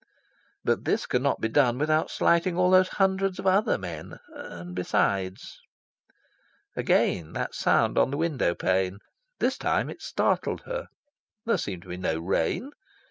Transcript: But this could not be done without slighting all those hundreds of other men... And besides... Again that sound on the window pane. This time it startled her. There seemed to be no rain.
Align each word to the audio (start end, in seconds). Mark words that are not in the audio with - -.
But 0.63 0.83
this 0.85 1.05
could 1.05 1.21
not 1.21 1.41
be 1.41 1.47
done 1.47 1.77
without 1.77 2.09
slighting 2.09 2.57
all 2.57 2.71
those 2.71 2.87
hundreds 2.87 3.37
of 3.37 3.45
other 3.45 3.77
men... 3.77 4.17
And 4.33 4.73
besides... 4.73 5.59
Again 6.75 7.33
that 7.33 7.53
sound 7.53 7.99
on 7.99 8.09
the 8.09 8.17
window 8.17 8.55
pane. 8.55 8.97
This 9.37 9.59
time 9.59 9.91
it 9.91 10.01
startled 10.01 10.61
her. 10.61 10.87
There 11.45 11.59
seemed 11.59 11.83
to 11.83 11.89
be 11.89 11.97
no 11.97 12.17
rain. 12.17 12.71